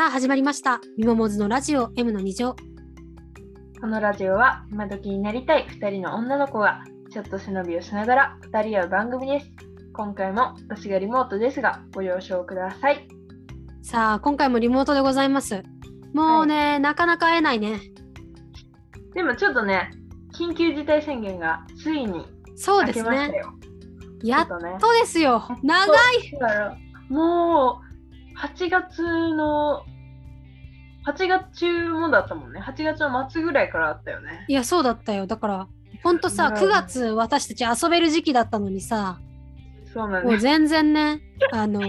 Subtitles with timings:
[0.00, 0.80] さあ始まりました。
[0.96, 2.56] みももずのラジオ M の2乗。
[3.82, 9.50] このラジオは今時になりたい2人の女の子がちょっと背伸びをしながら語り合う番組です。
[9.92, 13.06] 今回も私がリモートですがご了承ください。
[13.82, 15.62] さあ今回もリモートでございます。
[16.14, 17.78] もうね、なかなか会えないね。
[19.12, 19.90] でもちょっとね、
[20.32, 22.24] 緊急事態宣言がついに
[22.56, 23.38] そうです明けましたね。
[23.38, 23.52] よ。
[24.22, 25.46] やっとですよ。
[25.62, 25.92] 長い。
[27.10, 27.89] もう
[28.40, 29.02] 8月
[29.34, 29.84] の
[31.06, 32.60] 8月中もだったもんね。
[32.60, 34.44] 8月の末ぐらいからあったよね。
[34.48, 35.26] いやそうだったよ。
[35.26, 35.68] だから
[36.02, 40.42] ほんとさうん9月私たち遊べる時期だったのにさもうそうなんです。
[40.42, 41.20] 全然ね
[41.52, 41.80] あの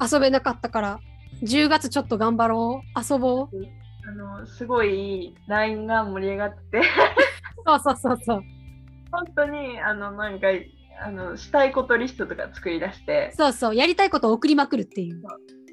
[0.00, 1.00] 遊べなかったから
[1.42, 3.48] 10月ちょっと頑張ろう遊ぼう。
[4.08, 6.82] あのすごい LINE が盛り上がってて
[7.66, 8.42] そうそうそうそう。
[9.12, 10.48] 本当にあのなんか
[11.02, 15.22] あのしたいことリストとか作り出してそうそうやりたいことを送りまくるっていう。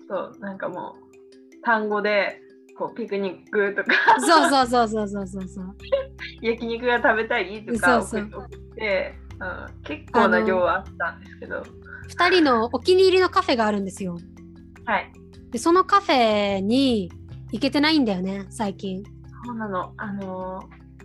[0.10, 2.40] そうなんかもう単語で
[2.78, 5.76] こうピクニックとかそうそうそうそうそうそうそう。
[6.42, 11.62] 焼肉が食べたいとかそうそう送ってうん、結構な量はあったんですけど
[12.10, 14.18] 2人のお気に入りのカフェがあるんですよ。
[14.86, 15.12] はい
[15.52, 17.12] でそのカフェに
[17.52, 19.04] 行けてないんだよね最近。
[19.46, 20.62] そうなのあの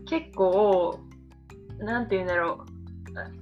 [0.06, 0.98] 結構
[1.78, 2.71] なんて言うんだろうあ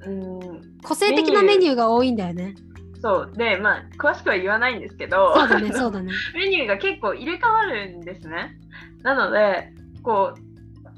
[0.06, 2.54] うん個性的なメニューが多いんだよね。
[3.02, 6.12] そうでまあ詳しくは言わないんですけどそうだね そうだね。
[6.34, 8.58] メニューが結構入れ替わるんですね。
[9.02, 10.34] なので、こ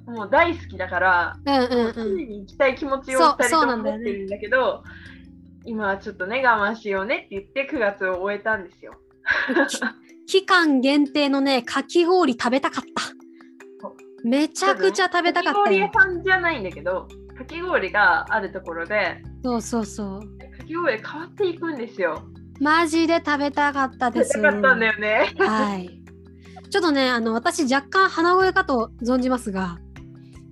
[0.07, 2.17] う、もう大好きだから、うんうん常うん。
[2.17, 4.83] に行きたい気持ちをそう2人ともそうなんだよね持ってるんだけど、
[5.65, 8.95] 今はちょっとね、我慢しようねって言って9月を終えたんですよ。
[10.27, 13.03] 期間限定のねかき氷食べたかった。
[14.25, 15.91] めちゃくちゃ食べたかったよかき氷屋。
[15.93, 17.07] さんじゃないんだけど、
[17.37, 20.21] かき氷があるところで、そうそうそう。
[20.21, 22.23] かき氷変わっていくんですよ。
[22.61, 24.33] マジで食べたかったです。
[24.35, 25.35] 食べたかったんだよね。
[25.39, 26.03] はい。
[26.71, 29.79] ちょっとねあの私若干鼻声かと存じますが、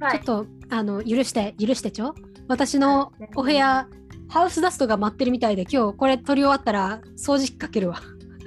[0.01, 0.23] はい。
[0.23, 2.15] ちょっとあの許して許してちょ。
[2.49, 3.87] 私のお部屋
[4.29, 8.01] ハウスダストが舞ってるみたいで今日これ撮り終わったら掃除機かけるわ。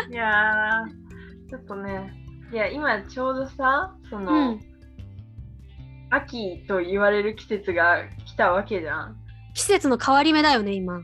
[0.09, 2.13] いやー、ちょっとね、
[2.51, 4.59] いや、今ちょうどさ、その、うん。
[6.09, 9.15] 秋と言われる季節が来たわけじゃん。
[9.53, 11.03] 季節の変わり目だよね今。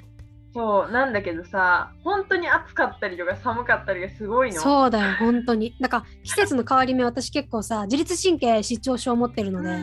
[0.51, 4.57] そうなんだけどさ本当に暑かったりとか寒かったりがすごいの。
[4.57, 5.75] うそうだよ本当に。
[5.79, 9.77] だから季節の変わり目私結構さ自律神経失調症を持ってるので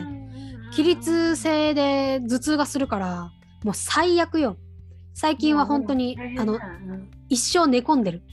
[0.73, 3.31] 起立性で頭痛がするから
[3.63, 4.57] もう最悪よ。
[5.13, 6.59] 最近は本当にあの
[7.29, 8.23] 一生寝込んでる。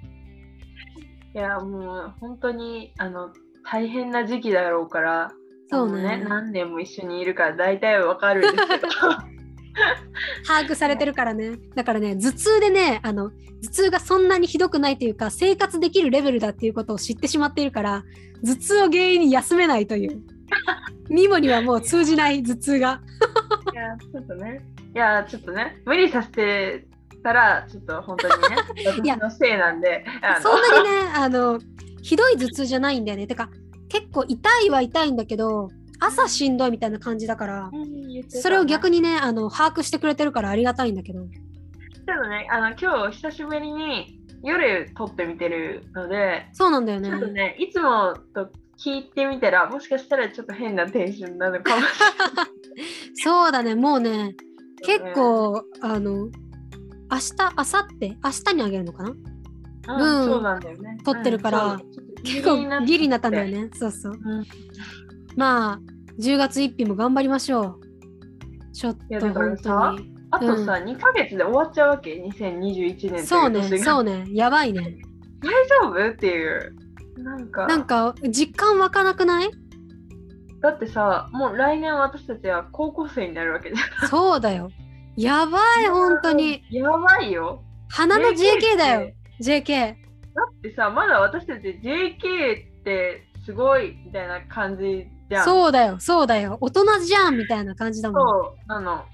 [1.36, 3.34] いやもう本当にあの
[3.70, 5.32] 大変な時期だろうから
[5.70, 8.88] そうね何年も一緒にいるから大体わかるんですけど
[10.46, 11.58] 把握されてるからね。
[11.74, 13.30] だからね、頭痛でね、あの、
[13.62, 18.04] 頭痛がそんなにひどくないというか、生活できるレベルだっていうことを知ってしまっているから、
[18.44, 20.22] 頭痛を原因に休めないという。
[21.08, 23.00] ミモにはもう通じない頭痛が。
[23.72, 24.60] いやちょっとね
[24.94, 26.86] いやちょっとね無理させて
[27.22, 28.34] たらちょっと本当に
[28.84, 30.04] ね いや私のせいなんで
[30.40, 31.58] そんなにね、あの、
[32.02, 33.26] ひどい頭痛じゃないんだよね。
[33.26, 33.48] てか、
[33.94, 37.70] 結構痛いは痛いんだけど、朝しんどいみたいな感じだから、
[38.28, 41.20] それを逆にね、あの、把握してくれてるからありがたいんだけど。
[41.20, 47.20] ちょっとねあの今日久しぶりに夜撮ってみてるのでそうなんだよねちょっ。
[47.20, 51.88] とね、いつもと聞いてみたら、もしかしたらちょっと変なテンションなのかもし
[53.22, 54.34] そうだね、もうね、
[54.82, 59.10] 結構、あの、明日、明後日、明日にあげるのかな？
[59.10, 59.33] れない。
[59.88, 60.98] うんそうなんだよね。
[61.04, 61.80] 撮ってるから
[62.24, 63.64] 結構ギリになったんだよね。
[63.64, 63.70] ね。
[63.74, 64.12] そうそう。
[64.12, 64.44] うん
[65.36, 65.78] まあ、
[66.20, 68.72] 10月1日も頑張りましょう。
[68.72, 70.14] ちょっと本さ当に。
[70.30, 73.78] あとさ、2ヶ月で終わっちゃうわけ、2021年そうね、う。
[73.78, 74.96] そうね、やばいね。
[75.42, 75.50] 大
[75.82, 76.08] 丈夫？
[76.10, 76.74] っていう。
[77.18, 79.50] なんか、なんか、実感湧かなくない？
[80.60, 84.08] だってさ、もう来年私たちは高校生になるわけじゃん。
[84.08, 84.70] そうだよ。
[85.16, 86.62] やばい、本当に。
[86.70, 87.62] やばいよ。
[87.88, 89.12] 花の JK だよ。
[89.40, 89.94] JK。
[90.34, 95.44] だってさ、まだ私たち JK ってすごいみたいな感じじゃん。
[95.44, 96.58] そうだよ、そうだよ。
[96.60, 98.44] 大人じゃんみたいな感じだもん。
[98.44, 99.04] そうなの。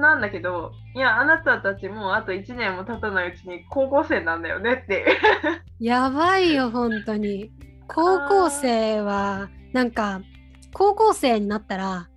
[0.00, 5.06] なんだけど、いや、あなたたちもうあと1年も経たないうちに高校生なんだよねって。
[5.78, 7.52] やばいよ、本当に。
[7.86, 10.20] 高校生は、なんか、
[10.74, 12.08] 高校生になったら、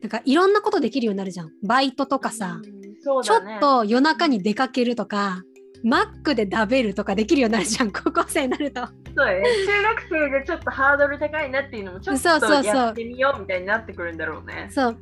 [0.00, 1.50] なんかいろんなことできるようになるじゃん。
[1.62, 5.42] バイトとかさ、うんそうちょっと夜中に出かけるとか、
[5.82, 8.86] マックで食べるとかできるようになるじゃん、 高校生になると。
[8.86, 14.68] そうだね中学生でちょっとハードル高いなっていうのもちょっそうそうそうとやってみようみたいになってくるんだろうね。
[14.70, 14.96] そう。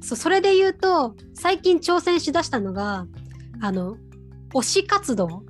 [0.00, 3.06] そう、それで言うと、最近挑戦しだしたのが、
[3.60, 3.96] あの、
[4.54, 5.42] 推し活動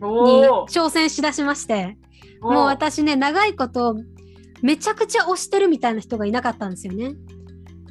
[0.00, 1.96] に挑戦しだしまして、
[2.40, 3.96] もう私ね長いこと
[4.62, 7.14] めちゃくちゃ推してるみたいな人がいなかったんですよね。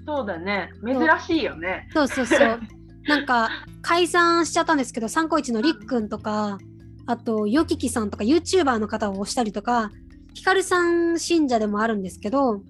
[0.05, 0.69] そうだね。
[0.85, 1.87] 珍しいよね。
[1.93, 2.59] そうそうそう。
[3.07, 3.49] なんか
[3.81, 6.57] 解散しちゃったんですけど351のりっくんとか
[7.05, 9.91] あとよききさんとか YouTuber の方を推したりとか
[10.33, 12.61] ヒカルさん信者でもあるんですけど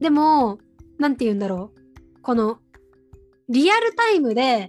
[0.00, 0.58] でも
[0.98, 2.22] なんて言うんだろう。
[2.22, 2.58] この
[3.48, 4.68] リアルタイムで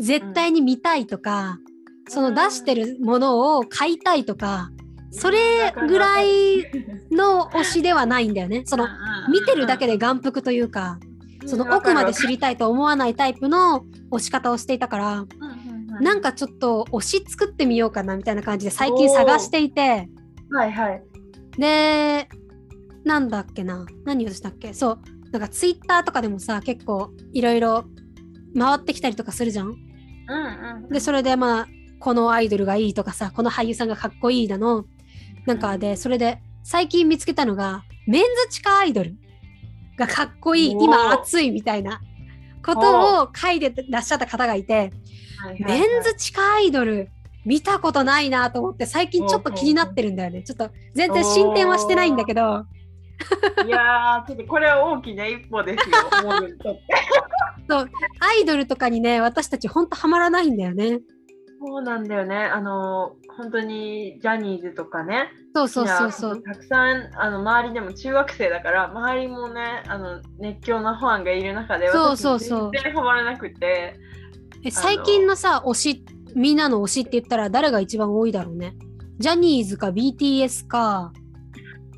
[0.00, 1.58] 絶対に見たいとか、
[2.08, 4.70] その出してるものを買いたいとか
[5.12, 6.66] それぐらい
[7.12, 8.62] の推しではないんだよね。
[8.64, 8.88] その
[9.30, 10.98] 見てるだけで眼福というか
[11.46, 15.24] その奥まで知りたいと思わないタイプの推し方をしていたから
[16.00, 20.08] なんかちょっと推し作ってみようかなみたいな感じで最近探していて。
[20.50, 21.02] はいはい。
[21.58, 22.28] で
[23.04, 23.86] なんだっけな。
[24.04, 24.72] 何をしたっけ？
[24.74, 24.98] そう
[25.30, 27.84] なんかツイッターとかでもさ結構いろいろ
[28.58, 29.68] 回ってきたりとかするじゃん。
[29.68, 30.88] うんうん。
[30.88, 34.84] でそれでまあこのアイドルがいいとかさこの俳優さんがかっこいいだの。
[35.46, 39.16] なんかでそれで最近見つけたのがメンズ地下アイドル
[40.00, 42.00] がかっこいい今熱いみたいな
[42.64, 45.80] ことを書いてらっしゃった方がいてはいはいはい。
[45.80, 47.08] メンズ地下アイドル
[47.44, 50.42] 見たことないなと思って最近ちょっと気になってるんだよね。
[50.42, 52.66] ちょっと全然進展はしてないんだけど。
[53.66, 56.82] いやー、ちょっとこれは大きな一歩ですよ、モールにとって。
[58.20, 61.00] アイドルとかにね私たちほんとハマらないんだよね
[61.62, 62.36] そうなんだよね。
[62.36, 66.42] あの、本当にジャニーズとかね、そうそうそうそう。
[66.42, 72.64] たくさんあの周りでも中学生だから周りもねあの熱狂なファンがいる中でそうそうそう。
[72.68, 73.94] 私全然ハマらなくて。
[74.62, 76.04] え最近のさ推し
[76.34, 78.74] みんなの推しって言ったら誰が一番多いだろうね？
[79.18, 81.12] ジャニーズか BTS か。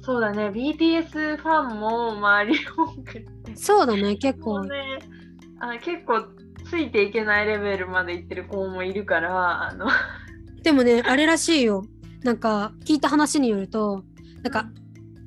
[0.01, 0.49] そうだね。
[0.49, 3.27] BTS ファンも周り多くて。
[3.55, 4.65] そうだね結構。
[4.65, 4.99] ね
[5.61, 6.25] あ結構
[6.73, 9.89] ついていけないレベルまでいってる子もいるからあの
[10.63, 11.85] でもねあれらしいよ。
[12.23, 14.05] なんか聞いた話によると
[14.43, 14.71] なんか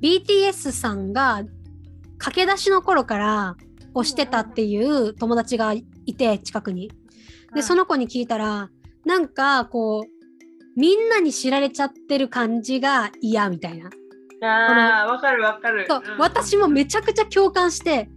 [0.02, 1.44] BTS さんが
[2.18, 3.56] 駆け出しの頃から
[3.94, 5.84] 推してたっていう友達がい
[6.16, 6.90] て近くに。
[7.54, 8.68] でそのの子に聞いたら
[9.04, 13.88] なんかこうみんなに知られちゃってる感じが嫌みたいな。
[14.42, 15.86] あーわかるわかる。
[15.88, 16.18] そううん。
[16.18, 18.08] 私もめちゃくちゃ共感して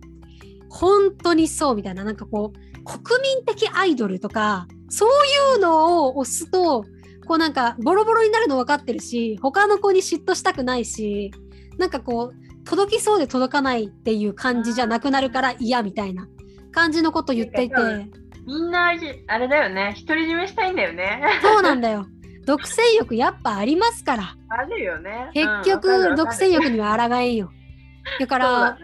[0.67, 2.03] 本当にそうみたいな。
[2.03, 5.09] なんかこう国民的アイドルとかそう
[5.55, 6.83] いうのを推すと
[7.27, 11.31] こうなんかボロボロになるの分かってるし他の子に嫉妬したくないし
[11.77, 16.27] なんかこう届きそうで届かないっていう感じじゃなくなるから嫌みたいな
[16.71, 17.75] 感じのこと言っていて。
[18.45, 18.87] みんな
[19.27, 19.95] あれだよね。
[20.07, 21.21] 独り占めしたいんだよね。
[21.41, 22.07] そうなんだよ。
[22.45, 24.35] 独占欲やっぱありますから。
[24.49, 25.29] あるよね。
[25.33, 27.51] 結うんわかる局独占欲には抗えんよ。
[28.19, 28.77] だから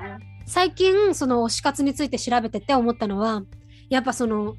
[0.45, 3.41] 最近その推し活について調べてて思ったのは
[3.89, 4.55] やっぱその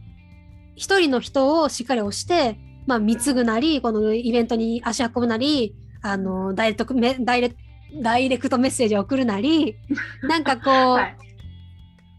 [0.75, 7.56] 一人の人をしっかり推して、まあ、貢ぐなりこのイベントに足運ぶなりあのダイレクトメダイレ
[8.02, 9.76] ダイレクトメッセージを送るなり
[10.23, 11.17] なんかこう、はい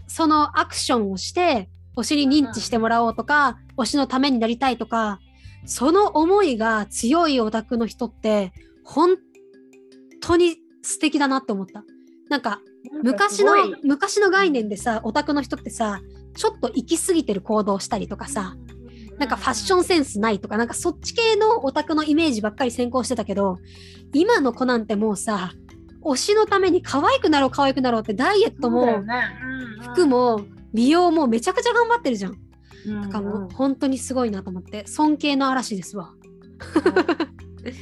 [0.08, 5.20] そのアクションをして推しに認知してもらおうとか、推しのためになりたいとか
[5.66, 8.54] その思いが強いオタクの人って
[8.84, 9.18] 本
[10.22, 11.84] 当に素敵だなって思った。
[12.30, 12.62] なんか
[13.04, 13.54] 昔の
[13.84, 16.02] 昔の概念でさオタクの人ってさ
[16.36, 18.56] ちょっと行き過ぎてる行動をしたりとかさ
[19.18, 23.58] なんかファッションセンスないとかなんかそっち系のオタクのイメージばっかり先行してたけど
[24.14, 25.52] 今の子なんてもうさ
[26.04, 29.04] 推しのために可愛くなろう可愛くなろうってダイエットも
[29.94, 30.42] 服も
[30.74, 32.38] 美容もめちゃくちゃ頑張ってるじゃん。
[32.86, 33.02] うん。
[33.02, 36.14] だからもう本当にすごいなと思って尊敬の嵐ですわ。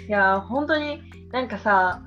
[0.08, 2.02] いやー本当になんかさ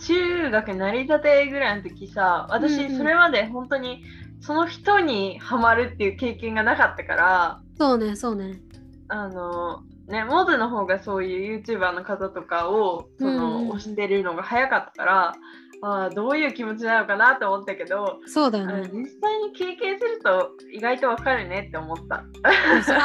[0.00, 4.02] 中学成り立てぐらいの時さ私それまで本当に
[4.40, 8.60] その人にハマるっていう経験がなかったからそうねそうね。
[9.08, 15.34] あのねモズの方がそういう YouTuber の方とかをその、推してるのが早かったから
[15.82, 18.90] あーどういう気持ちなのかなって思ったけど、そうだよね。
[18.92, 22.24] 実際に経験すると意外とわかるねって思った。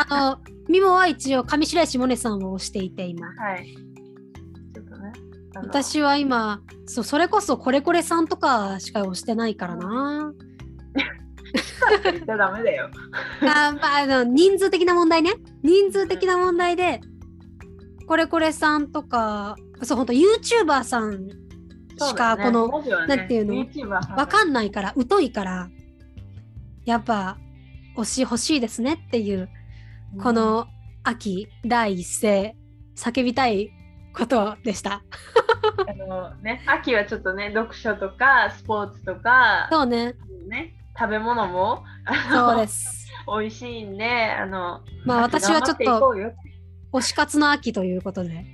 [0.10, 0.38] あの
[0.68, 3.28] ミモは一応上白石萌音さんを推していて今。
[3.28, 3.85] はい。
[5.56, 10.34] 私は今そうそれこそこれこれさんとかしか推してないからな。
[12.04, 12.90] 言っちゃダメだよ。
[13.42, 15.34] あまあ、あの人数的な問題ね。
[15.64, 17.00] 人数的な問題で
[18.08, 21.30] これこれさんとかそう本当 YouTuber さん
[21.98, 22.68] しかこの、
[23.08, 23.90] なんていうの？
[23.90, 25.70] わわかんないから疎いから
[26.86, 27.38] やっぱ
[27.96, 29.50] 推し欲しいですねっていう
[30.22, 30.68] この
[31.04, 32.56] 秋第一声
[32.96, 33.72] 叫びたい
[34.16, 35.04] ことでした。
[35.88, 40.16] あのね、秋はちょっとね、読書とかスポーツとか、そうね
[40.48, 41.84] ね、食べ物も
[42.32, 43.08] そうです。
[43.28, 46.14] 美味しいんで、あの、まあ秋私はちょっと
[46.94, 48.46] 推し活の秋ということで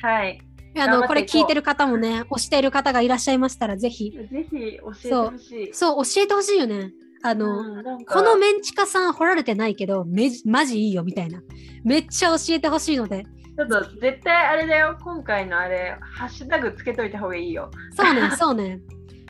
[0.00, 0.40] はい。
[0.78, 4.12] あのこれ聞いてる方もね、推している方がいらっしゃいましたら、ぜひ。
[4.12, 5.74] ぜひ教えてほしい。
[5.74, 6.92] そう、教えてほしいよね。
[7.22, 11.40] あの、うん、このメンチカさん掘られてないけど、めマジいいよみたいな。
[11.84, 13.24] めっちゃ教えてほしいので。
[13.58, 17.72] ちょっと絶対あれだよ、今回のあれ、ハッシュタグつけといた方がいいよ。
[17.92, 18.78] そうね、そうね。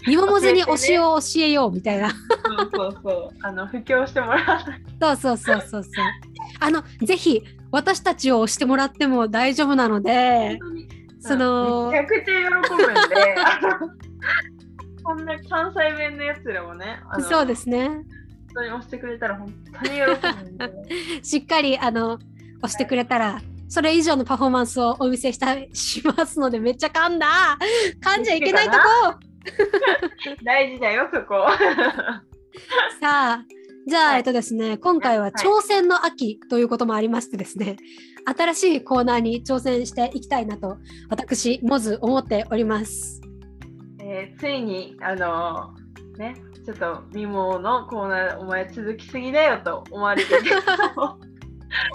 [0.06, 2.10] 今文字に推しを教えようみたいな。
[2.10, 3.30] そうそうそう。
[3.42, 4.82] あの、布教してもらわない。
[5.00, 5.92] そうそうそうそうそう。
[6.60, 7.42] あの、ぜひ、
[7.72, 10.58] 私たちを押してもらっても大丈夫なので、
[11.20, 13.26] その、めちゃくちゃ喜ぶんで、
[15.02, 17.88] こんな関西弁のやつらもね、そうですね。
[17.88, 18.04] 本
[18.54, 21.24] 当に押してくれたら本当に喜ぶんで。
[21.24, 22.18] しっかり、あの、
[22.58, 27.58] 押してくれたら、それ以上のパフォーマンスをお見せしたしますので、めっちゃ噛んだ。
[28.00, 28.78] 噛んじゃいけないとこ。
[30.42, 31.46] 大事だよ、そこ。
[33.00, 33.44] さあ、
[33.86, 37.76] じゃあ、はい、えっとですね、今回は挑戦の秋ということもありましてですね、
[38.24, 40.78] はい、新しいコーナーに挑戦していきたいなと、
[41.10, 43.20] 私、モズ思っております。
[44.00, 46.34] えー、ついに、あのー、ね、
[46.64, 50.40] ちょっとミモのコーナー、お前続きすぎだよと思われてる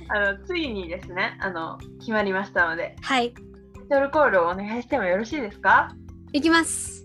[0.10, 3.34] あのついにですね、あの決まりましたので、はい。
[3.34, 3.40] タ
[3.84, 5.92] イトルコールをお願いしてもよろしいですか？
[6.32, 7.04] いきます。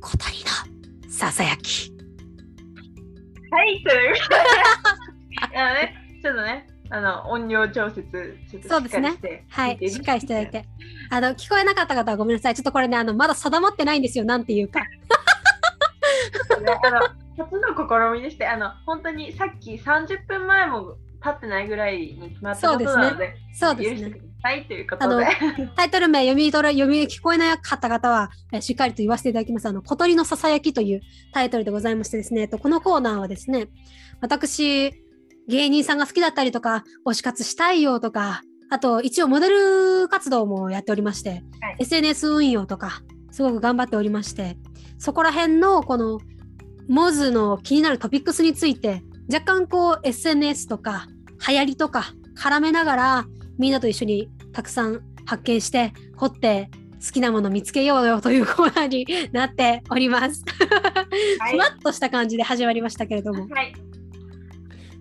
[0.00, 1.92] 小谷のささやき。
[3.50, 4.18] はい、というい
[5.52, 8.36] や ね、ちょっとね、あの音量調節、
[8.68, 9.16] そうですね。
[9.48, 10.66] はい、しっかりしていただいて。
[11.10, 12.54] あの聞こえなかった方はごめんなさい。
[12.54, 14.24] ちょっとこれね、あのまだ定まってないんですよ。
[14.24, 14.80] なんていうか。
[16.84, 17.00] あの
[17.36, 23.96] 初の試みでして、あの本当にさっき30分前も経ってないぐらいに決まったことなので、そうですね。
[23.96, 24.20] そうですね。
[24.42, 25.26] はいということで。
[25.74, 29.66] タイトル名読み取る読み聞こえなかった方は、えしっかりと言わせていただきます。
[29.66, 31.00] あの小鳥のささやきという
[31.32, 33.68] タイトルでございましてですね、とこのコーナーはですね、
[34.20, 34.92] 私
[35.48, 41.36] 芸人さんが好きだったりとか、推し活したいよとか、あと一応モデル活動もやっておりまして、は
[41.70, 44.58] い、SNS 運用とかすごく頑張っておりまして、
[44.98, 46.20] そこら辺のこの
[46.86, 49.02] モズの気になるトピックスについて
[49.32, 51.06] 若干こう SNS とか
[51.46, 53.26] 流行りとか絡めながら
[53.58, 56.70] みんなと一緒にたくさん発見して掘って
[57.04, 60.42] 好きなもの見つけようよというコーナーになっております。
[61.38, 63.46] はい、ふわっとした感じで始まりましたけれども。
[63.48, 63.74] はい、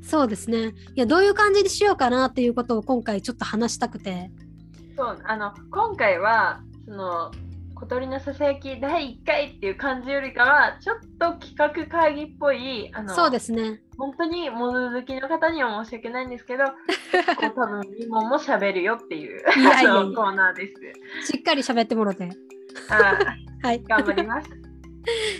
[0.01, 0.73] そうですね。
[0.95, 4.31] いやどういう感じにしようかなっていうことを今回ちょっと話したくて。
[4.95, 7.31] そうあの今回はその
[7.83, 13.81] 小鳥のささやき第1回っていう感じよりかはちょっと企画会議っぽいあのそうですね。
[13.97, 16.63] 本当にモノ好きの方には申し訳ないんですけど
[17.37, 20.67] こう多分リモンも喋るよっていういやいやコーナーで
[21.25, 21.33] す。
[21.33, 22.29] しっかり喋ってもろて。
[23.61, 24.49] はい、頑張ります。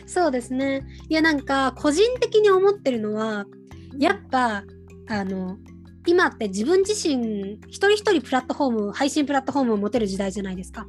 [0.06, 0.86] そうですね。
[1.08, 3.46] いやなんか個人的に思ってるのは
[3.98, 4.64] やっぱ
[5.08, 5.58] あの
[6.06, 10.86] 今って自分自身一人一人プラットフォーム配信プラットフォームを持てる時代じゃないですか。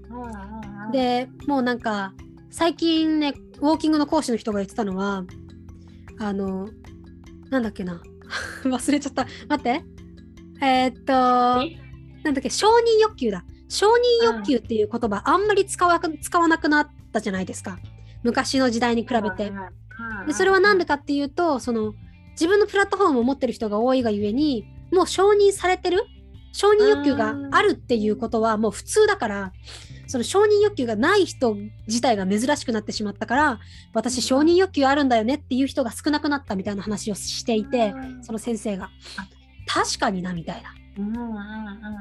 [0.95, 2.15] でもうなんか
[2.51, 5.25] 最近ねウォーキングの講師の人が言ってたのは
[6.21, 6.69] あの
[7.51, 8.01] なんだっけな。
[8.63, 9.27] 忘れちゃった。
[9.49, 9.85] 待って。
[10.63, 11.13] えー、っと
[12.23, 13.45] なんだっけ承認欲求だ。
[13.69, 17.77] 承認欲求っていう言葉、あんまり使わ使わなくなったじゃないですか。
[18.23, 19.53] 昔の時代に比べて。
[20.29, 21.95] でそれは何でかっていうとその
[22.33, 26.05] 自分のプラットフォームを持ってる人が多いがゆえにもう承認されてる？
[26.53, 29.53] 承認欲求があるっていうことはもう普通だから
[30.07, 31.57] その承認欲求がない人
[31.87, 33.61] 自体が珍しくなってしまったから
[33.93, 38.91] 私承認欲求あるんだよねっていう人が少なくなったみたいな話をしていてその先生が
[39.67, 40.75] 確かになみたいな。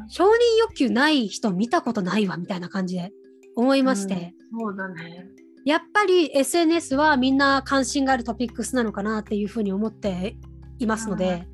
[0.08, 0.30] 承認
[0.60, 3.12] 欲求ない人見たことないわみたいな感じで
[3.56, 5.26] 思いまして、そうだね。
[5.66, 10.36] やっぱり SNS はみんな関心があるトピックスなのかなっていうふうに思って
[10.78, 11.48] いますので、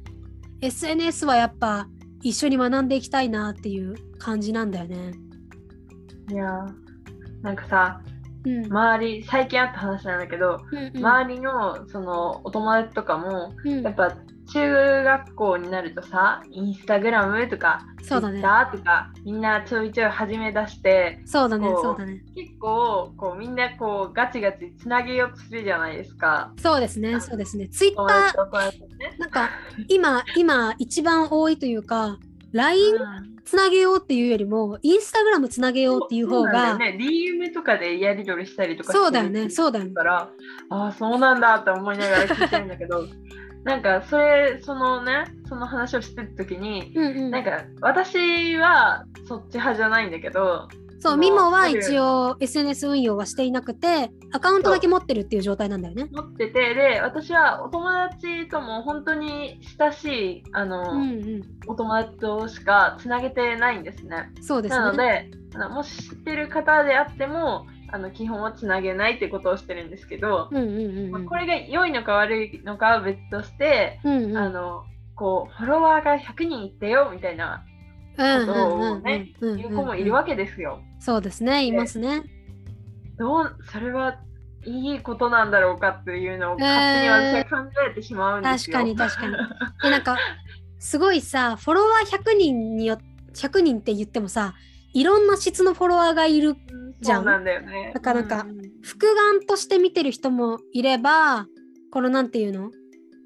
[0.62, 1.88] SNS はやっぱ
[2.22, 5.14] 一緒に学んでいきたいなっていう感じなんだよね。
[6.32, 6.66] いや
[7.42, 8.02] なんかさ、
[8.46, 14.16] うん、周り最近あった話なんだけど、うんうん、周りのそのお友達とかも、うん、やっぱ
[14.52, 22.24] 中学校になるとさインスタグラムとかそうだ、ね、とかみんなちょいちょい始め出してそうだねそうだね。
[22.36, 26.52] 結構こうみんなこうガチガチつなげようとするじゃないですか。
[26.58, 27.70] そうですねそうですね。
[27.70, 29.50] ツイッター、ね、なんか
[29.88, 32.18] 今今一番多いというか
[32.52, 39.94] LINE つなげようっていうよりもインスタグラムつなげようっていう方が、ね、DM とかでやり取りしたりとかそうだよねそうだよね。
[39.94, 40.30] から
[40.70, 43.08] ああそうなんだって思いながら聞いてるんだけど
[43.64, 50.68] なんかそれそのねその話をしてる時に、うんうん、なんか私はそっち派じゃないんだけど
[51.00, 56.10] そう、ミモは一応 SNS 運用はしていなくて、アカウントだけ持ってるっていう状態なんだよね。
[56.12, 61.06] 持ってて、で、私はお友達とも本当に親しい、あの、うんう
[61.38, 64.32] ん、お友達としかつなげてないんですね。
[64.42, 64.82] そうですね。
[64.82, 70.56] なので、あのもし知ってる方であってもあの基本はつなげないってことをしてるんですけど、こ
[71.36, 74.84] れが良いのか悪いのかは別として、うんうん、あの
[75.16, 77.66] こうフォロワーが100人いってよみたいな
[78.20, 80.82] ことをね言う子もいるわけですよ。
[81.00, 82.24] そうですねいますね。
[83.18, 84.18] どうそれは
[84.66, 88.78] いいことなんだろうかっていうのを勝手に私は考えてしまうんですよ。
[88.78, 89.36] 確かに確かに。
[89.86, 90.18] えなんか
[90.80, 92.98] すごいさフォロワー100人によ
[93.34, 94.54] 100人って言ってもさ
[94.94, 96.56] いろんな質のフォロワーがいる
[97.02, 97.26] じゃん。
[97.26, 97.92] なんだよね。
[97.94, 98.46] だからなんか、
[98.84, 101.48] 複眼として見てる人もいれば
[101.92, 102.72] このなんていうの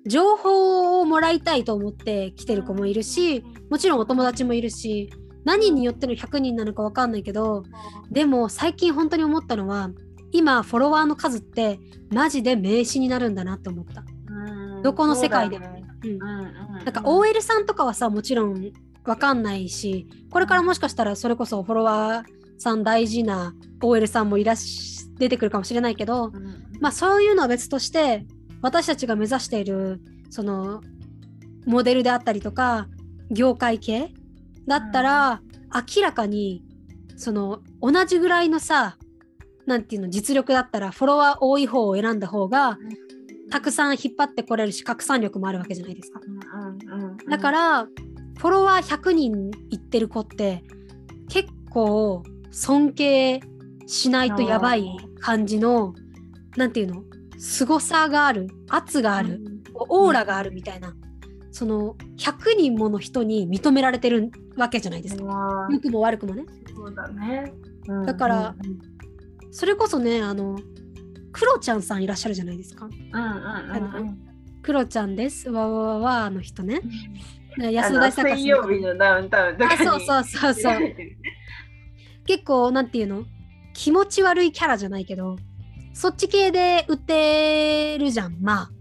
[0.05, 5.09] 情報をもらいたいと思って来てる子もいるしもちろんお友達もいるし
[5.45, 7.63] 何によっての100人なのか分かんないけど
[8.11, 9.89] でも最近本当に思ったのは
[10.31, 11.79] 今フォロワーの数って
[12.11, 14.03] マジで名刺になるんだなって思った。
[14.81, 15.67] どこの世界でも。
[16.19, 18.71] なんか OL さんとかはさもちろん
[19.05, 26.31] 分かんないしこれからもしかしたらそれこそフォロワーさん大事な OL さんもいらっし出てくるかもしれないけど、
[26.79, 28.25] まあそういうのは別として
[28.63, 30.01] 私たちが目指している
[30.31, 30.81] その
[31.67, 32.87] モデルであったりとか
[33.29, 34.11] 業界系
[34.65, 35.41] だったら、
[35.95, 36.63] 明らかに
[37.17, 38.97] その同じぐらいのさ
[39.65, 42.77] なんていうの実力だったらフォロワー多い方を選んだ方が、
[43.51, 46.21] たくさん引っ張ってこれるし拡散力もあるわけじゃないですか。
[47.29, 50.63] だからフォロワー100人いってる子って
[51.29, 53.41] 結構尊敬
[53.85, 54.85] しないとやばい
[55.19, 55.93] 感じの
[56.55, 57.03] 何ていうの
[57.43, 59.41] 凄さがある圧がある、
[59.75, 60.95] オーラがあるみたいな
[61.51, 66.45] その100人もの人に認められてるわけじゃないですか良くも悪くもね。
[66.73, 67.53] そうだね、
[68.05, 68.55] だから、
[69.51, 70.57] それこそねあの
[71.33, 72.89] クロちゃんさんいらっしゃるじゃないですか。
[74.61, 75.49] クロちゃんです。
[75.49, 76.79] わわわわの人ね。
[77.59, 80.79] 安田大作水曜日のダウンタウンとかそうそうそうそう。
[82.25, 83.25] 結構なんていうの？
[83.73, 85.35] 気持ち悪いキャラじゃないけど
[85.93, 88.37] そっち系で売ってるじゃん。
[88.41, 88.71] まあ。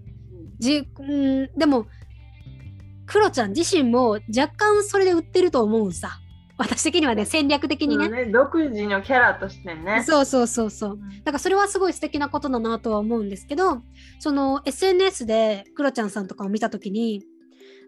[0.59, 1.51] じうん。
[1.57, 1.87] でも
[3.07, 6.18] クロちゃん自身も若干それで売ってると思うさ。
[6.59, 10.05] 私的にはね戦略的にね、ね、独自のキャラとしてね。
[10.07, 10.98] そうそうそうそう。
[11.25, 13.83] だからそれはすごい素敵なことだなとは思うんですけど
[14.20, 17.25] その SNS でクロちゃんさんとかを見た時に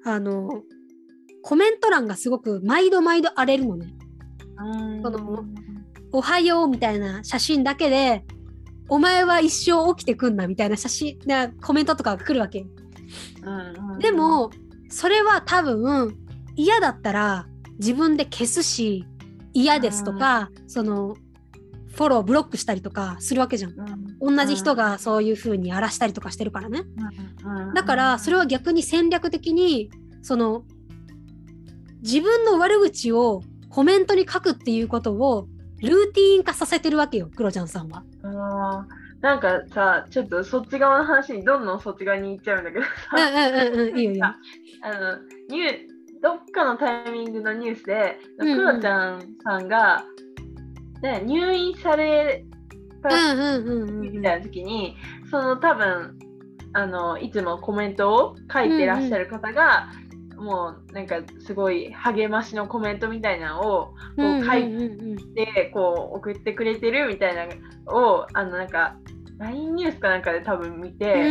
[0.04, 0.48] あの
[1.42, 3.94] コメント欄がすごく毎度毎度荒れるのね。
[5.02, 5.44] その
[6.12, 8.24] おはようみたいな写真だけで
[8.94, 12.64] お前は一生起きてくんなみたいな写真なコメントとかが来るわけ、
[13.98, 14.50] でも
[14.88, 16.16] それは多分
[16.54, 17.48] 嫌だったら
[17.80, 19.04] 自分で消すし
[19.52, 21.16] 嫌ですとか、その
[21.96, 23.72] フォローブロックしたりとかするわけじゃん、
[24.20, 26.82] うん、同じ人がそういう風に荒らしたりとかしてるからね、
[27.44, 29.90] うん、だからそれは逆に戦略的に
[30.22, 30.62] その
[32.02, 35.48] 自分の悪口をコメントに書くっていうことを
[35.82, 38.04] ルーティン化させてるわけよクロちゃんさんは。
[38.24, 38.86] あ
[39.20, 42.90] なんかさちょっとそっち側の話にどんどんそっち側に行っちゃうんだけどさ。
[43.12, 44.26] うんうんうんうんいいよいいよ。
[44.26, 44.34] あ
[44.92, 50.04] のニュどっかのタイミングのニュースで、クロちゃんさんが、
[51.02, 52.46] ね、入院され
[53.02, 53.10] た
[53.74, 54.96] みたいな時に、
[55.30, 56.18] その多分
[56.72, 60.03] あのいつもコメントを書いてらっしゃる方が、うんうん、
[60.36, 68.96] もうなんかすごい励ましのコメントみたいなのをこう書いてこう送ってくれてるみたいなのをあのなんか
[69.38, 71.24] LINE ニュースかなんかで多分見て、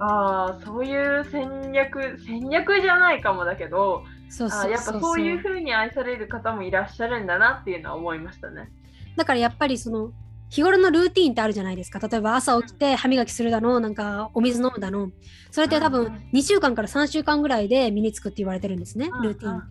[0.00, 8.70] ああそういう戦略戦略じゃないかもだけどそうそうやっぱそういうふうに愛される方もいらっしゃるんだなっていうのは思いましたね。
[9.16, 10.12] だからやっぱりその
[10.52, 11.98] 日頃のルーティンってあるじゃないですか。
[11.98, 15.10] 例えば朝起きて歯磨きするだのなんかお水飲むだの。
[15.50, 19.62] それって多分2週間から3週間ぐらいで身につくって言われてるんですねルーティン。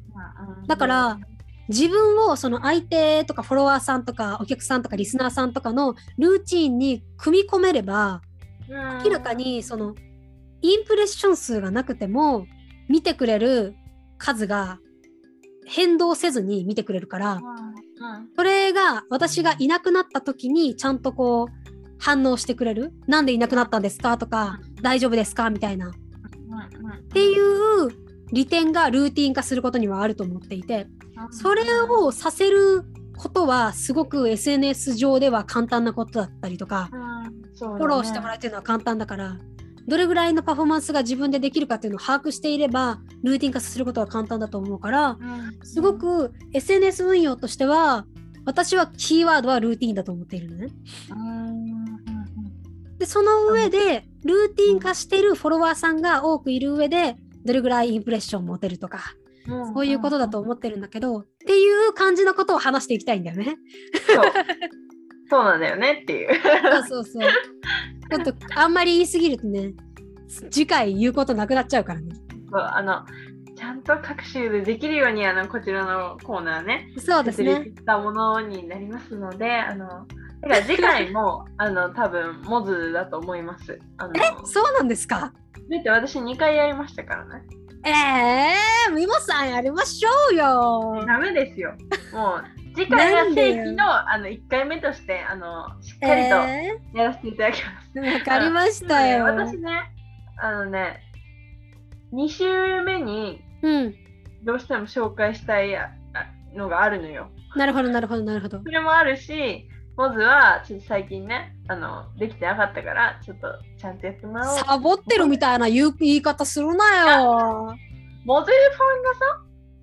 [0.66, 1.20] だから
[1.68, 8.24] 自分をその相手とかフォロワーさんとかお客さんとかリスナーさんとかのルーチンに組み込めれば
[9.04, 9.94] 明らかにその
[10.64, 12.48] インプレッション数がなくても
[12.90, 13.76] 見てくれる
[14.18, 14.80] 数が
[15.68, 17.40] 変動せずに見てくれるから、
[18.36, 22.94] それが私がいなくなった時にちゃんとこう反応してくれる？
[23.08, 24.18] なんでいなくなったんですか？
[24.18, 25.50] とか大丈夫ですか？
[25.50, 25.92] みたいな、っ
[27.10, 27.90] ていう
[28.32, 30.88] 利点がルーティン化することにはあると思っていて
[31.32, 32.84] それをさせる
[33.18, 36.90] ことはすごく SNS 上では簡単なことだったりとか、
[37.60, 39.38] フォローしてもらうっていうのは簡単だから
[39.88, 45.18] どれぐらいのパフォーマンスが自分でできるかっていうのを把握していればルーティン化することは簡単だと思うから、
[45.64, 48.06] すごく SNS 運用としては
[48.46, 50.70] 私はキーワードはルーティンだと思っているのね。
[52.98, 59.16] でその上でルーティン化しているフォロワーさんが多くいる上でどれぐらいインプレッション持てるとか
[59.74, 63.58] そういうことだと思ってるんだけど、っていう感じのことを話していきたいんだよね。
[64.08, 64.26] そう
[65.30, 66.30] そうなんだよねっていう。
[66.88, 67.30] そうそうそう。
[68.12, 69.74] ちょっとあんまり言いすぎるとね、
[70.52, 72.14] 次回言うことなくなっちゃうからね。
[72.52, 73.06] そうあの
[73.82, 77.72] んと各種でできるようにあのこちらのコーナーね、そうですね。
[77.86, 79.88] たものになりますので、あの
[80.42, 83.80] だから次回もあの多分モズだと思います。
[83.98, 85.20] あのえそうなんですか？
[85.20, 87.44] だって私2回やりましたからね。
[87.84, 91.04] ええー、みもさんやりましょうよ。
[91.08, 91.74] ダメですよ。
[92.14, 92.44] もう
[92.76, 98.00] 次回は正規のあの1回目としてあのしっかりとやらせていただきます。
[98.00, 99.26] わ、えー、かりましたよ。
[99.26, 99.92] 私ね、
[100.40, 101.00] あのね、
[102.14, 103.42] 2週目に
[104.44, 105.72] どうしても紹介したい
[106.56, 107.30] のがあるのよ。
[107.56, 108.62] なるほど、なるほど、なるほど。
[108.64, 113.48] それもあるし、モズはちょっと最近ね、あのできてなかったから、ちょっと
[113.78, 114.58] ちゃんとやってもらおう。
[114.58, 117.76] サボってるみたいな言う言い方するなよ。
[118.26, 119.20] モズファンがさ、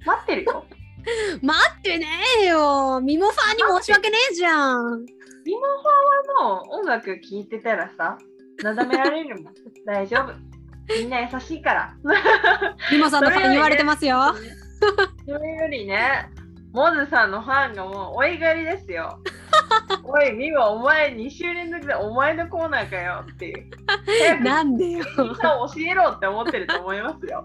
[0.06, 0.64] 待ってるよ。
[1.42, 2.06] 待ってね
[2.42, 3.00] えよ。
[3.00, 5.04] ミモファンに申し訳ねえじゃん。
[5.44, 8.18] ミモファンはもう音楽聴いてたらさ、
[8.62, 9.54] なだめられるもん。
[9.86, 10.47] 大丈夫。
[10.96, 11.94] みんな優しいから。
[12.90, 14.34] ミモさんのファン言われてますよ。
[15.26, 16.30] それよりね、
[16.72, 19.18] モズさんのファンがもうおいがりですよ。
[20.04, 24.42] おい、ミモ、お前2週連続でお前のコーナーかよっていう。
[24.42, 25.04] なんでよ。
[25.16, 25.34] 教
[25.78, 27.44] えろって思ってると思いますよ。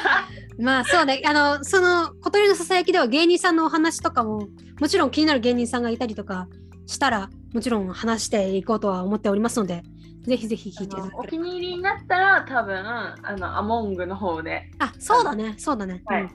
[0.58, 4.48] まあそうね、あの、その小鳥のささやきでは芸人さんのお話とかも、
[4.80, 6.48] もちろん気になる芸人さんがいたりとか
[6.86, 9.82] したら、もちろん話していこうとは思っておりますので、
[10.22, 14.70] ぜひぜひ聞いてお気に入りになったら、多分あのアモングの方で。
[14.78, 16.02] あ、そうだね、そうだね。
[16.06, 16.28] はい。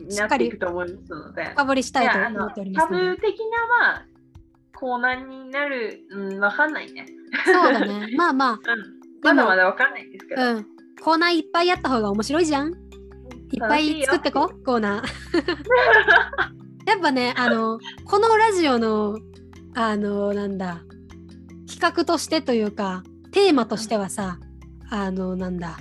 [0.00, 1.44] うん、しっかりいくと思いますので。
[1.50, 2.98] 深掘りしたいと思っております、ね。
[2.98, 3.44] タブ的な、
[3.90, 4.06] まあ、
[4.74, 7.06] コーナーになる、うん、わかんないね。
[7.44, 8.08] そうだね。
[8.16, 8.52] まあまあ。
[8.52, 8.58] うん、
[9.22, 10.42] まだまだわかんないんですけど。
[10.42, 10.66] うん。
[11.02, 12.72] コーナーいっぱいやった方が面白いじゃん。
[12.72, 15.04] いっぱい作ってこ、コーナー。
[16.88, 19.18] やっぱね、あの、このラジオの、
[19.74, 20.82] あの、なんだ、
[21.74, 24.38] 企画としてというかテーマとしてはさ
[24.90, 25.78] あのなんだ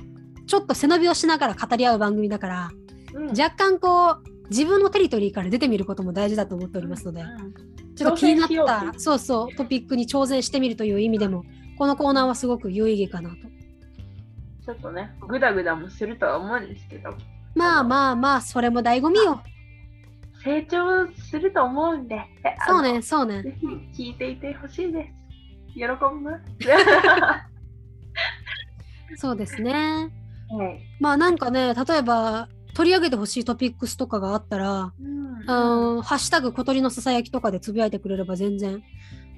[0.48, 2.72] ちょっと背伸びをしながら語り合う番組だから、
[3.14, 11.44] うん、若干こう自分のテリトリーから出てみることも大事だと思っておりますので、うん、ちょっと気になったそうそうトピックに挑戦してみるという意味でも
[11.78, 13.36] このコーナーはすごく有意義かなと。
[14.66, 17.10] ちょっとねグダグダもするとは思うんですけど
[17.54, 19.42] まあまあまあそれも醍醐味よ。
[20.44, 22.20] 成長すると思うんで
[22.68, 23.44] そうねそうね。
[23.44, 23.56] ぜ
[23.94, 25.23] ひ聞いていてほしいです。
[25.74, 25.96] 喜ぶ
[29.18, 30.12] そうですね。
[30.50, 38.84] はい、まあなんかね例えば取り上げてほしいトピックスとかがあったら「うん、ハッシュタグ小鳥のささやき」とかでつぶやいてくれれば全然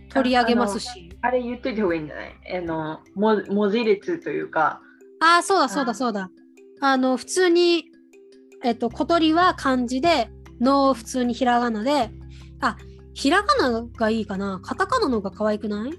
[0.09, 1.09] 取り上げますし。
[1.21, 2.57] あれ言っといた方がいいんじゃない？
[2.57, 4.81] あの文字列というか。
[5.21, 6.29] ああそうだそうだそうだ。
[6.81, 7.85] あの普通に、
[8.63, 10.29] えっと、小鳥は漢字で
[10.61, 12.11] 「の」普通にひらがなで
[12.61, 12.77] あ
[13.13, 14.59] ひらがながいいかな？
[14.61, 15.91] カタカナの方が可愛くない？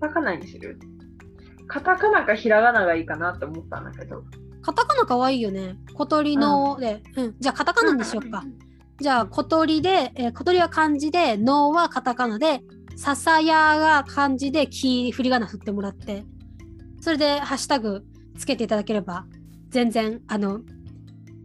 [0.00, 0.78] カタカナにする？
[1.66, 4.24] カタカナかひらがながいいかなって思ったんだけど。
[4.62, 5.76] カタカナかわいいよね。
[5.94, 7.34] 小鳥ので、うん、うん。
[7.38, 8.44] じゃあカタカナにしよっか。
[8.98, 12.60] じゃあ小鳥で、えー、小鳥は漢字で、脳はカタカナで、
[12.96, 16.24] ささやが漢字で、キー、振り仮名振ってもらって、
[17.00, 18.04] それでハッシュタグ
[18.38, 19.26] つけていただければ、
[19.70, 20.60] 全然、あの、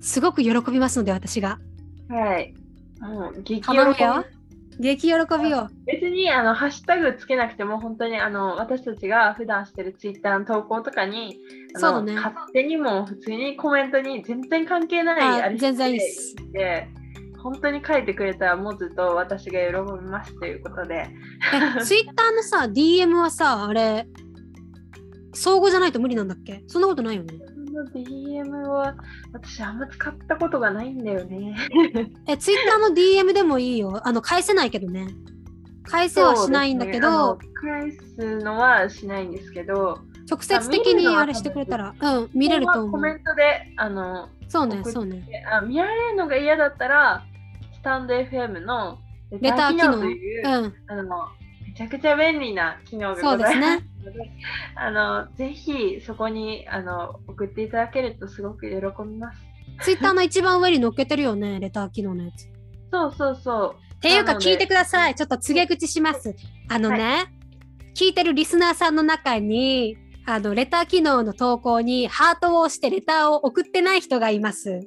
[0.02, 1.60] すごく喜びますので、私が。
[2.10, 2.54] はい。
[3.00, 3.78] もう、激喜び
[4.80, 5.70] 激喜びよ。
[5.86, 11.40] 別にあのハッシュタグつけなくても本当にあの私たちが普段してるツイッターの投稿とかに
[11.76, 16.00] そうね、勝手にも普通にコメントに全然関係ないあれ全然いい
[16.52, 16.88] で
[17.44, 21.08] 本当に書いてくれたらもずと私が喜びますということで。
[21.84, 24.08] ツイッターのさ DM はさあれ
[25.34, 26.64] 相互じゃないと無理なんだっけ？
[26.68, 27.34] そんなことないよね
[27.72, 28.96] の DM は
[29.34, 31.56] 私あんま使ったことがないんだよね。
[32.28, 34.02] え、ツイッターの DM でもいいよ。
[34.04, 35.08] あの、返せないけどね。
[35.84, 40.00] 返せはしないんだけど、ね、返すのはしないんですけど、
[40.30, 42.92] 直接的にあれしてくれたら、うん、見れると思う。
[42.92, 45.24] コメントで、あの、そうね、そうね。
[45.52, 47.24] あ見られるのが嫌だったら、
[47.74, 49.00] スタンド FM の
[49.32, 51.47] レター機能という、うん、あのめ
[51.78, 53.84] ちゃくちゃ便利な機能がございます。
[54.04, 54.32] ので、
[54.76, 59.40] あのぜひそこにあの送っていただけるとすごく喜びます。
[59.82, 62.50] ツイッターの一番上に載っけてるよね、レター機能のやつ。
[62.92, 63.96] そうそうそう。
[63.96, 65.14] っていうか聞いてください。
[65.14, 66.36] ちょっと告げ口します。
[66.68, 74.80] あのね、はい、聞いてるリスナーさんの中に、あのレター機能の投稿にハートを押してレターを送ってない人がいます。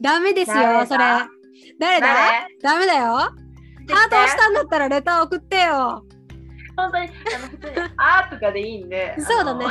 [0.00, 1.04] ダメですよ、それ。
[1.78, 2.06] 誰だ？
[2.62, 3.43] ダメだよ。
[3.92, 6.04] ハート押したんだったらレター送ってよ。
[6.76, 9.64] 本当にあの普通に「あ」とかでいいんでそうだね。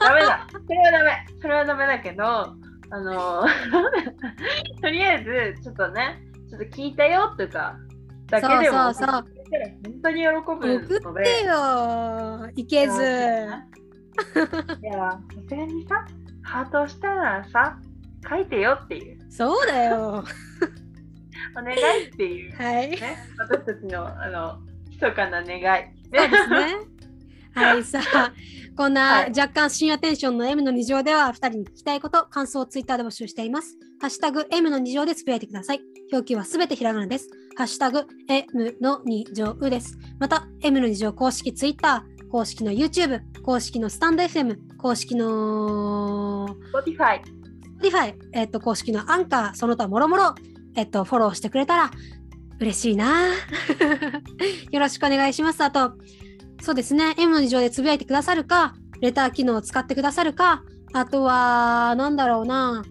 [0.00, 0.46] ダメだ。
[0.50, 1.26] それはダメ。
[1.40, 2.56] それはダメだけどあ
[2.90, 3.44] の
[4.82, 7.76] とりあえずちょっとねちょっと聞いたよとか
[8.26, 9.24] だけでもそうそうそう。
[9.84, 10.96] 本当に喜ぶので。
[10.98, 13.02] 送ってよいけず。
[14.82, 16.04] いやさすがにさ
[16.42, 17.78] ハートをしたらさ
[18.28, 19.30] 書いてよっていう。
[19.30, 20.24] そうだよ
[21.52, 24.58] お願いっていう、はいね、私たちのあの
[24.90, 25.84] 密かな願い。
[26.14, 26.96] そうですね。
[27.54, 28.32] はい、さあ、
[28.76, 33.78] こんな若干深夜テンションの M の2乗では、2人に聞きたいこと、感想をツイッターで募集しています。
[33.98, 35.80] ハッシュタグ M の2乗でつぶやいてください。
[36.12, 37.30] 表記はすべてひらがなです。
[37.56, 39.96] ハッシュタグ M の2乗です。
[40.18, 47.22] また、M の2乗公式ツイッター、公式の YouTube、公式のスタンド FM、公式の Spotify、
[47.80, 50.34] Spotify、えっと、公式のアンカー、その他もろもろ、
[50.76, 51.90] えっと、フォローしてくれたら
[52.60, 53.28] 嬉しいな。
[54.70, 55.62] よろしくお願いします。
[55.62, 55.94] あと、
[56.62, 60.62] そうですね、M の2乗でつぶやいてくださるか、レター機能を使ってくださるか、
[60.92, 62.82] あとは、なんだろうな。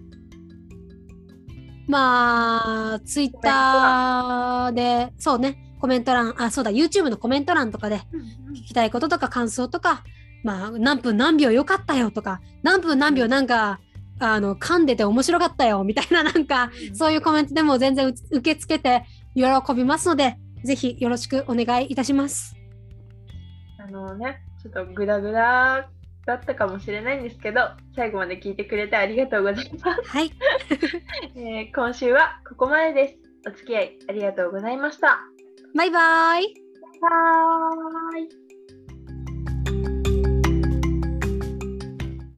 [1.88, 8.02] まあ、ツイッターで、そうね、コメント欄、あ、そうだ、YouTube のコメント欄とかで
[8.56, 10.04] 聞きたいこととか感想とか、
[10.44, 13.80] まあ、何分何秒よかったよとか、何分何秒なんか、
[14.20, 22.56] あの、噛んでて面白かったよみたいななんか、そういうコメントでも全然受け付けて喜びますので、ぜひよろしくお願いいたします。
[23.78, 25.88] あのね、ちょっとグダグダ
[26.26, 27.62] だったかもしれないんですけど、
[27.96, 30.10] 最後まで聞いてくれてありがとうございます。
[30.10, 30.32] はい。
[31.36, 33.16] えー、今週はここまでです。
[33.48, 35.20] お付き合いありがとうございました。
[35.76, 36.54] バイバイ。
[37.02, 38.45] バイバイ。